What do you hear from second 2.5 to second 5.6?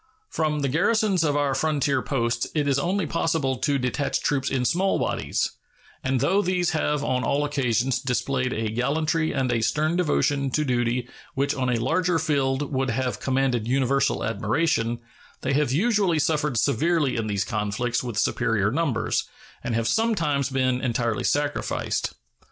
it is only possible to detach troops in small bodies;